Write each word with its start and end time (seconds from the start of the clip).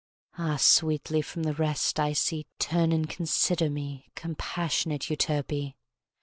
(Ah, 0.35 0.57
sweetly 0.57 1.21
from 1.21 1.43
the 1.43 1.53
rest 1.53 1.99
I 1.99 2.13
see 2.13 2.47
Turn 2.57 2.91
and 2.91 3.07
consider 3.07 3.69
me 3.69 4.07
Compassionate 4.15 5.09
Euterpe!) 5.11 5.75